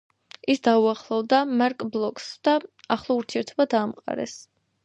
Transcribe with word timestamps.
ის 0.53 0.61
დაუახლოვდა 0.67 1.41
მარკ 1.59 1.85
ბლოკს 1.97 2.31
და 2.49 2.57
ახლო 2.97 3.21
ურთიერთობა 3.23 3.69
დაამყარეს. 3.75 4.39